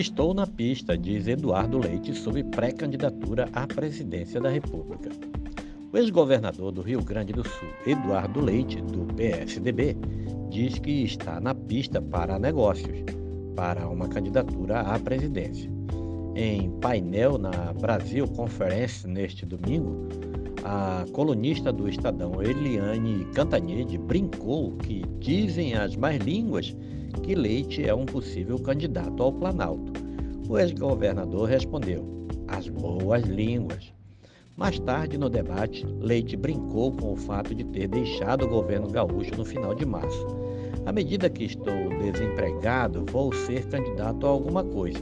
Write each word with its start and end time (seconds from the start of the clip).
Estou 0.00 0.32
na 0.32 0.46
pista, 0.46 0.96
diz 0.96 1.28
Eduardo 1.28 1.76
Leite 1.76 2.14
sobre 2.14 2.42
pré-candidatura 2.42 3.50
à 3.52 3.66
presidência 3.66 4.40
da 4.40 4.48
República. 4.48 5.10
O 5.92 5.98
ex-governador 5.98 6.72
do 6.72 6.80
Rio 6.80 7.04
Grande 7.04 7.34
do 7.34 7.46
Sul, 7.46 7.68
Eduardo 7.86 8.40
Leite, 8.40 8.80
do 8.80 9.04
PSDB, 9.14 9.94
diz 10.48 10.78
que 10.78 11.04
está 11.04 11.38
na 11.38 11.54
pista 11.54 12.00
para 12.00 12.38
negócios, 12.38 12.96
para 13.54 13.86
uma 13.90 14.08
candidatura 14.08 14.80
à 14.80 14.98
presidência. 14.98 15.70
Em 16.34 16.70
painel 16.80 17.36
na 17.36 17.74
Brasil 17.74 18.26
Conference 18.28 19.06
neste 19.06 19.44
domingo, 19.44 20.08
a 20.72 21.04
colunista 21.12 21.72
do 21.72 21.88
Estadão 21.88 22.40
Eliane 22.40 23.24
Cantanhede 23.34 23.98
brincou 23.98 24.70
que 24.76 25.02
dizem 25.18 25.74
as 25.74 25.96
mais 25.96 26.22
línguas 26.22 26.76
que 27.24 27.34
Leite 27.34 27.84
é 27.84 27.92
um 27.92 28.06
possível 28.06 28.56
candidato 28.56 29.20
ao 29.20 29.32
Planalto. 29.32 29.92
O 30.48 30.56
ex-governador 30.56 31.48
respondeu: 31.48 32.28
as 32.46 32.68
boas 32.68 33.24
línguas. 33.24 33.92
Mais 34.56 34.78
tarde, 34.78 35.18
no 35.18 35.28
debate, 35.28 35.84
Leite 35.98 36.36
brincou 36.36 36.92
com 36.92 37.14
o 37.14 37.16
fato 37.16 37.52
de 37.52 37.64
ter 37.64 37.88
deixado 37.88 38.44
o 38.44 38.48
governo 38.48 38.88
gaúcho 38.88 39.34
no 39.36 39.44
final 39.44 39.74
de 39.74 39.84
março. 39.84 40.24
À 40.86 40.92
medida 40.92 41.28
que 41.28 41.46
estou 41.46 41.88
desempregado, 42.00 43.04
vou 43.10 43.32
ser 43.32 43.66
candidato 43.66 44.24
a 44.24 44.30
alguma 44.30 44.62
coisa, 44.62 45.00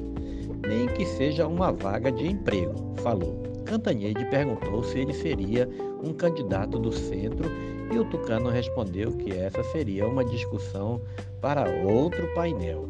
nem 0.67 0.87
que 0.97 1.05
seja 1.05 1.47
uma 1.47 1.73
vaga 1.73 2.11
de 2.11 2.27
emprego, 2.27 2.95
falou. 3.03 3.58
Cantanhede 3.69 4.25
perguntou 4.31 4.83
se 4.83 4.99
ele 4.99 5.13
seria 5.13 5.69
um 6.03 6.15
candidato 6.15 6.79
do 6.79 6.91
centro 6.91 7.51
e 7.93 7.99
o 7.99 8.05
Tucano 8.07 8.49
respondeu 8.49 9.13
que 9.13 9.31
essa 9.31 9.63
seria 9.65 10.09
uma 10.09 10.25
discussão 10.25 11.03
para 11.43 11.69
outro 11.85 12.27
painel. 12.35 12.89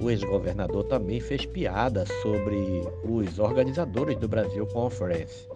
O 0.00 0.08
ex-governador 0.08 0.84
também 0.84 1.18
fez 1.18 1.44
piada 1.46 2.04
sobre 2.22 2.82
os 3.02 3.40
organizadores 3.40 4.16
do 4.16 4.28
Brasil 4.28 4.64
Conference, 4.68 5.48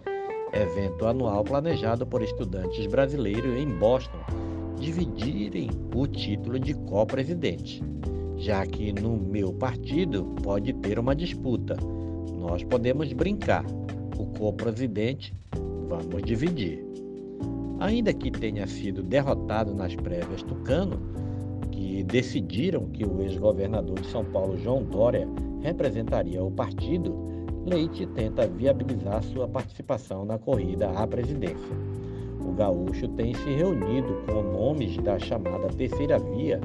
evento 0.51 1.07
anual 1.07 1.41
planejado 1.45 2.05
por 2.05 2.21
estudantes 2.21 2.85
brasileiros 2.85 3.57
em 3.57 3.67
Boston, 3.77 4.19
dividirem 4.77 5.69
o 5.95 6.05
título 6.05 6.59
de 6.59 6.73
co-presidente, 6.73 7.81
já 8.35 8.65
que 8.65 8.91
no 8.91 9.15
meu 9.15 9.53
partido 9.53 10.25
pode 10.43 10.73
ter 10.73 10.99
uma 10.99 11.15
disputa. 11.15 11.77
Nós 12.37 12.61
podemos 12.63 13.11
brincar. 13.13 13.63
O 14.17 14.25
co-presidente, 14.37 15.33
vamos 15.87 16.23
dividir. 16.23 16.83
Ainda 17.79 18.13
que 18.13 18.29
tenha 18.29 18.67
sido 18.67 19.01
derrotado 19.01 19.73
nas 19.73 19.95
prévias 19.95 20.43
Tucano, 20.43 20.99
que 21.71 22.03
decidiram 22.03 22.87
que 22.89 23.05
o 23.05 23.21
ex-governador 23.21 23.99
de 23.99 24.07
São 24.07 24.25
Paulo, 24.25 24.57
João 24.57 24.83
Dória, 24.83 25.27
representaria 25.61 26.43
o 26.43 26.51
partido, 26.51 27.29
Leite 27.65 28.05
tenta 28.07 28.47
viabilizar 28.47 29.21
sua 29.23 29.47
participação 29.47 30.25
na 30.25 30.37
corrida 30.37 30.89
à 30.89 31.05
presidência. 31.05 31.75
O 32.39 32.51
gaúcho 32.53 33.07
tem 33.09 33.33
se 33.33 33.49
reunido 33.53 34.23
com 34.25 34.41
nomes 34.41 34.97
da 34.97 35.19
chamada 35.19 35.67
terceira 35.67 36.17
via 36.17 36.59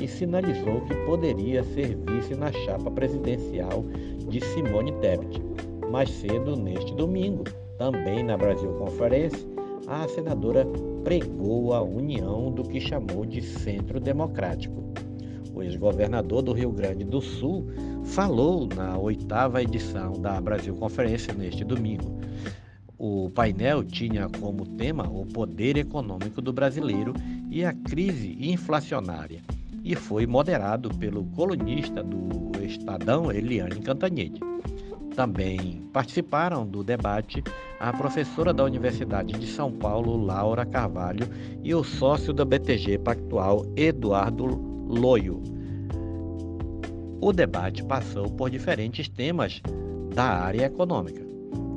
e 0.00 0.06
sinalizou 0.06 0.80
que 0.82 0.94
poderia 1.04 1.62
ser 1.62 1.96
vice 2.08 2.34
na 2.34 2.52
chapa 2.52 2.90
presidencial 2.90 3.84
de 4.28 4.40
Simone 4.40 4.92
Tebet. 5.00 5.45
Mais 5.90 6.10
cedo, 6.10 6.56
neste 6.56 6.94
domingo, 6.94 7.44
também 7.78 8.22
na 8.22 8.36
Brasil 8.36 8.72
Conference, 8.74 9.46
a 9.86 10.06
senadora 10.08 10.66
pregou 11.04 11.72
a 11.72 11.82
união 11.82 12.50
do 12.50 12.64
que 12.64 12.80
chamou 12.80 13.24
de 13.24 13.40
centro 13.40 14.00
democrático. 14.00 14.82
O 15.54 15.62
ex-governador 15.62 16.42
do 16.42 16.52
Rio 16.52 16.70
Grande 16.72 17.04
do 17.04 17.20
Sul 17.20 17.66
falou 18.04 18.68
na 18.74 18.98
oitava 18.98 19.62
edição 19.62 20.12
da 20.14 20.40
Brasil 20.40 20.74
Conferência 20.74 21.32
neste 21.32 21.64
domingo. 21.64 22.20
O 22.98 23.30
painel 23.30 23.84
tinha 23.84 24.28
como 24.40 24.66
tema 24.66 25.08
o 25.08 25.24
poder 25.26 25.76
econômico 25.76 26.42
do 26.42 26.52
brasileiro 26.52 27.14
e 27.50 27.64
a 27.64 27.72
crise 27.72 28.36
inflacionária 28.40 29.40
e 29.84 29.94
foi 29.94 30.26
moderado 30.26 30.88
pelo 30.98 31.24
colunista 31.26 32.02
do 32.02 32.50
Estadão, 32.60 33.30
Eliane 33.30 33.80
Cantanhede. 33.80 34.40
Também 35.16 35.88
participaram 35.94 36.66
do 36.66 36.84
debate 36.84 37.42
a 37.80 37.90
professora 37.90 38.52
da 38.52 38.62
Universidade 38.62 39.32
de 39.32 39.46
São 39.46 39.72
Paulo, 39.72 40.22
Laura 40.22 40.66
Carvalho, 40.66 41.26
e 41.64 41.74
o 41.74 41.82
sócio 41.82 42.34
da 42.34 42.44
BTG 42.44 42.98
Pactual, 42.98 43.64
Eduardo 43.74 44.44
Loio. 44.86 45.42
O 47.18 47.32
debate 47.32 47.82
passou 47.82 48.30
por 48.30 48.50
diferentes 48.50 49.08
temas 49.08 49.62
da 50.14 50.24
área 50.24 50.66
econômica. 50.66 51.24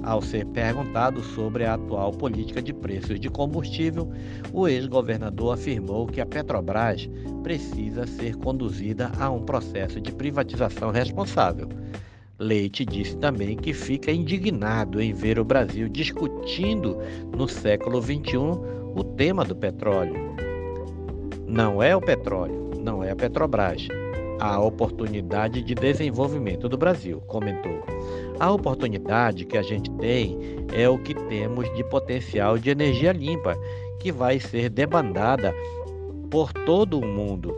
Ao 0.04 0.22
ser 0.22 0.46
perguntado 0.48 1.22
sobre 1.24 1.64
a 1.64 1.76
atual 1.76 2.12
política 2.12 2.62
de 2.62 2.74
preços 2.74 3.22
de 3.22 3.30
combustível, 3.30 4.12
o 4.52 4.68
ex-governador 4.68 5.54
afirmou 5.54 6.08
que 6.08 6.20
a 6.20 6.26
Petrobras 6.26 7.10
precisa 7.42 8.06
ser 8.06 8.36
conduzida 8.36 9.12
a 9.18 9.30
um 9.30 9.44
processo 9.44 10.02
de 10.02 10.12
privatização 10.12 10.92
responsável 10.92 11.70
Leite 12.40 12.86
disse 12.86 13.18
também 13.18 13.58
que 13.58 13.74
fica 13.74 14.10
indignado 14.14 15.02
em 15.02 15.12
ver 15.12 15.38
o 15.38 15.44
Brasil 15.44 15.90
discutindo 15.90 16.98
no 17.36 17.50
século 17.50 18.02
XXI 18.02 18.38
o 18.96 19.04
tema 19.04 19.44
do 19.44 19.54
petróleo. 19.54 20.16
Não 21.46 21.84
é 21.84 21.94
o 21.94 22.00
petróleo, 22.00 22.72
não 22.80 23.04
é 23.04 23.12
a 23.12 23.16
Petrobras, 23.16 23.86
a 24.40 24.58
oportunidade 24.58 25.62
de 25.62 25.76
desenvolvimento 25.76 26.70
do 26.70 26.78
Brasil, 26.78 27.22
comentou. 27.28 27.84
A 28.40 28.50
oportunidade 28.50 29.44
que 29.44 29.58
a 29.58 29.62
gente 29.62 29.92
tem 29.96 30.40
é 30.74 30.88
o 30.88 30.98
que 30.98 31.14
temos 31.14 31.70
de 31.76 31.84
potencial 31.84 32.58
de 32.58 32.70
energia 32.70 33.12
limpa, 33.12 33.58
que 34.00 34.14
vai 34.14 34.40
ser 34.40 34.70
demandada 34.70 35.54
por 36.32 36.54
todo 36.54 37.00
o 37.00 37.06
mundo 37.06 37.54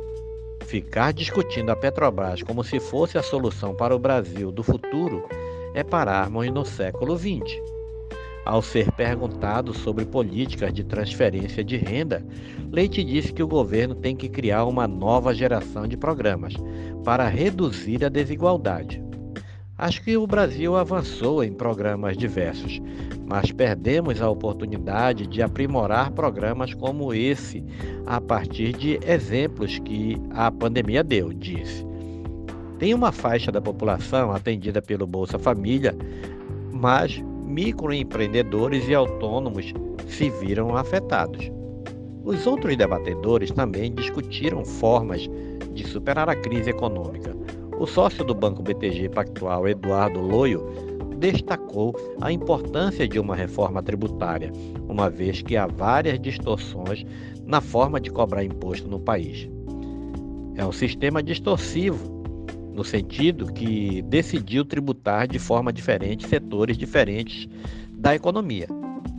Ficar 0.71 1.11
discutindo 1.11 1.69
a 1.69 1.75
Petrobras 1.75 2.41
como 2.41 2.63
se 2.63 2.79
fosse 2.79 3.17
a 3.17 3.21
solução 3.21 3.75
para 3.75 3.93
o 3.93 3.99
Brasil 3.99 4.53
do 4.53 4.63
futuro 4.63 5.27
é 5.73 5.83
pararmos 5.83 6.49
no 6.49 6.63
século 6.63 7.17
XX. 7.17 7.59
Ao 8.45 8.61
ser 8.61 8.89
perguntado 8.93 9.73
sobre 9.73 10.05
políticas 10.05 10.73
de 10.73 10.85
transferência 10.85 11.61
de 11.61 11.75
renda, 11.75 12.25
Leite 12.71 13.03
disse 13.03 13.33
que 13.33 13.43
o 13.43 13.47
governo 13.49 13.95
tem 13.95 14.15
que 14.15 14.29
criar 14.29 14.63
uma 14.63 14.87
nova 14.87 15.33
geração 15.33 15.85
de 15.85 15.97
programas 15.97 16.53
para 17.03 17.27
reduzir 17.27 18.05
a 18.05 18.07
desigualdade. 18.07 19.03
Acho 19.81 20.03
que 20.03 20.15
o 20.15 20.27
Brasil 20.27 20.75
avançou 20.75 21.43
em 21.43 21.51
programas 21.51 22.15
diversos, 22.15 22.79
mas 23.25 23.51
perdemos 23.51 24.21
a 24.21 24.29
oportunidade 24.29 25.25
de 25.25 25.41
aprimorar 25.41 26.11
programas 26.11 26.71
como 26.75 27.11
esse 27.11 27.63
a 28.05 28.21
partir 28.21 28.73
de 28.73 28.99
exemplos 29.03 29.79
que 29.79 30.21
a 30.29 30.51
pandemia 30.51 31.03
deu, 31.03 31.33
disse. 31.33 31.83
Tem 32.77 32.93
uma 32.93 33.11
faixa 33.11 33.51
da 33.51 33.59
população 33.59 34.31
atendida 34.31 34.83
pelo 34.83 35.07
Bolsa 35.07 35.39
Família, 35.39 35.97
mas 36.71 37.19
microempreendedores 37.47 38.87
e 38.87 38.93
autônomos 38.93 39.73
se 40.07 40.29
viram 40.29 40.77
afetados. 40.77 41.51
Os 42.23 42.45
outros 42.45 42.77
debatedores 42.77 43.49
também 43.49 43.91
discutiram 43.91 44.63
formas 44.63 45.27
de 45.73 45.87
superar 45.87 46.29
a 46.29 46.35
crise 46.35 46.69
econômica 46.69 47.40
o 47.81 47.87
sócio 47.87 48.23
do 48.23 48.35
Banco 48.35 48.61
BTG 48.61 49.09
Pactual, 49.09 49.67
Eduardo 49.67 50.19
Loio, 50.19 50.63
destacou 51.17 51.95
a 52.21 52.31
importância 52.31 53.07
de 53.07 53.19
uma 53.19 53.35
reforma 53.35 53.81
tributária, 53.81 54.51
uma 54.87 55.09
vez 55.09 55.41
que 55.41 55.57
há 55.57 55.65
várias 55.65 56.19
distorções 56.19 57.03
na 57.43 57.59
forma 57.59 57.99
de 57.99 58.11
cobrar 58.11 58.43
imposto 58.43 58.87
no 58.87 58.99
país. 58.99 59.49
É 60.55 60.63
um 60.63 60.71
sistema 60.71 61.23
distorsivo, 61.23 62.23
no 62.71 62.83
sentido 62.83 63.51
que 63.51 64.03
decidiu 64.03 64.63
tributar 64.63 65.27
de 65.27 65.39
forma 65.39 65.73
diferente 65.73 66.27
setores 66.27 66.77
diferentes 66.77 67.49
da 67.93 68.13
economia. 68.13 68.67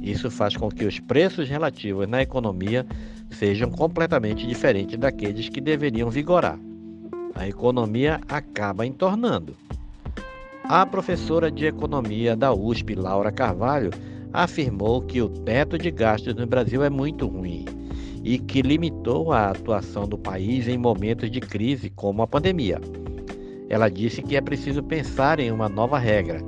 Isso 0.00 0.30
faz 0.30 0.56
com 0.56 0.68
que 0.68 0.84
os 0.84 1.00
preços 1.00 1.48
relativos 1.48 2.06
na 2.06 2.22
economia 2.22 2.86
sejam 3.28 3.72
completamente 3.72 4.46
diferentes 4.46 4.96
daqueles 4.96 5.48
que 5.48 5.60
deveriam 5.60 6.08
vigorar 6.08 6.60
a 7.34 7.48
economia 7.48 8.20
acaba 8.28 8.86
entornando. 8.86 9.54
A 10.64 10.86
professora 10.86 11.50
de 11.50 11.66
economia 11.66 12.36
da 12.36 12.52
USP, 12.52 12.94
Laura 12.94 13.32
Carvalho, 13.32 13.90
afirmou 14.32 15.02
que 15.02 15.20
o 15.20 15.28
teto 15.28 15.76
de 15.76 15.90
gastos 15.90 16.34
no 16.34 16.46
Brasil 16.46 16.82
é 16.82 16.88
muito 16.88 17.26
ruim 17.26 17.64
e 18.24 18.38
que 18.38 18.62
limitou 18.62 19.32
a 19.32 19.50
atuação 19.50 20.06
do 20.06 20.16
país 20.16 20.68
em 20.68 20.78
momentos 20.78 21.30
de 21.30 21.40
crise 21.40 21.90
como 21.90 22.22
a 22.22 22.26
pandemia. 22.26 22.80
Ela 23.68 23.88
disse 23.88 24.22
que 24.22 24.36
é 24.36 24.40
preciso 24.40 24.82
pensar 24.82 25.40
em 25.40 25.50
uma 25.50 25.68
nova 25.68 25.98
regra, 25.98 26.40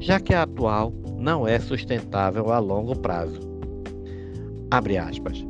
já 0.00 0.18
que 0.18 0.32
a 0.32 0.42
atual 0.42 0.92
não 1.16 1.46
é 1.46 1.58
sustentável 1.58 2.50
a 2.52 2.58
longo 2.58 2.96
prazo. 2.96 3.40
Abre 4.70 4.96
aspas. 4.96 5.44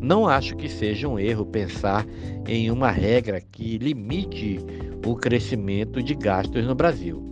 Não 0.00 0.28
acho 0.28 0.56
que 0.56 0.68
seja 0.68 1.08
um 1.08 1.18
erro 1.18 1.46
pensar 1.46 2.06
em 2.46 2.70
uma 2.70 2.90
regra 2.90 3.40
que 3.40 3.78
limite 3.78 4.60
o 5.04 5.16
crescimento 5.16 6.02
de 6.02 6.14
gastos 6.14 6.64
no 6.64 6.74
Brasil. 6.74 7.22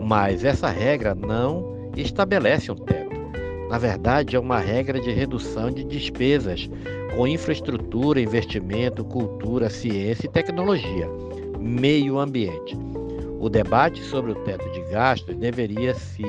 Mas 0.00 0.44
essa 0.44 0.68
regra 0.68 1.14
não 1.14 1.90
estabelece 1.96 2.72
um 2.72 2.76
teto. 2.76 3.10
Na 3.68 3.78
verdade, 3.78 4.34
é 4.34 4.40
uma 4.40 4.58
regra 4.58 5.00
de 5.00 5.12
redução 5.12 5.70
de 5.70 5.84
despesas 5.84 6.68
com 7.14 7.26
infraestrutura, 7.26 8.20
investimento, 8.20 9.04
cultura, 9.04 9.70
ciência 9.70 10.26
e 10.26 10.30
tecnologia, 10.30 11.08
meio 11.58 12.18
ambiente. 12.18 12.76
O 13.38 13.48
debate 13.48 14.02
sobre 14.02 14.32
o 14.32 14.34
teto 14.34 14.68
de 14.70 14.80
gastos 14.90 15.36
deveria 15.36 15.94
se 15.94 16.24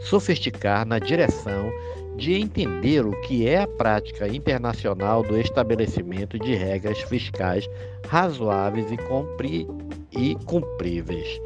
sofisticar 0.00 0.86
na 0.86 0.98
direção 0.98 1.70
de 2.16 2.34
entender 2.34 3.04
o 3.04 3.12
que 3.22 3.48
é 3.48 3.62
a 3.62 3.66
prática 3.66 4.28
internacional 4.28 5.22
do 5.22 5.38
estabelecimento 5.38 6.38
de 6.38 6.54
regras 6.54 7.00
fiscais 7.02 7.68
razoáveis 8.08 8.90
e, 8.90 8.96
cumpri 8.96 9.66
e 10.12 10.34
cumpríveis. 10.46 11.40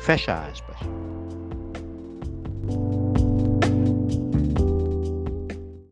Fecha 0.00 0.34
aspas. 0.34 0.78